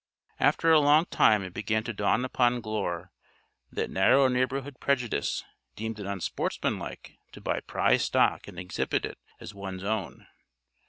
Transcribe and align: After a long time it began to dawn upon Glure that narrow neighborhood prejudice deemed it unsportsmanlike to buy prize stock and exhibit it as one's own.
After 0.39 0.71
a 0.71 0.79
long 0.79 1.05
time 1.05 1.43
it 1.43 1.53
began 1.53 1.83
to 1.83 1.93
dawn 1.93 2.25
upon 2.25 2.59
Glure 2.59 3.11
that 3.71 3.91
narrow 3.91 4.27
neighborhood 4.29 4.79
prejudice 4.79 5.43
deemed 5.75 5.99
it 5.99 6.07
unsportsmanlike 6.07 7.19
to 7.33 7.39
buy 7.39 7.59
prize 7.59 8.05
stock 8.05 8.47
and 8.47 8.57
exhibit 8.57 9.05
it 9.05 9.19
as 9.39 9.53
one's 9.53 9.83
own. 9.83 10.25